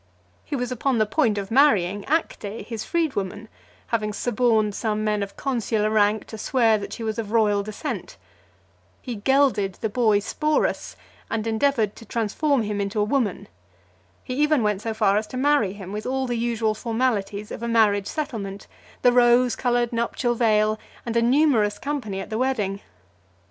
[0.43, 3.49] He was upon the point of marrying Acte, his freedwoman,
[3.89, 8.17] having suborned some men of consular rank to swear that she was of royal descent.
[9.03, 10.95] He gelded the boy Sporus,
[11.29, 13.47] and endeavoured to transform him into a woman.
[14.23, 17.61] He even went so far as to marry him, with all the usual formalities of
[17.61, 18.65] a marriage settlement,
[19.03, 22.81] the rose coloured nuptial veil, and a numerous company at the wedding.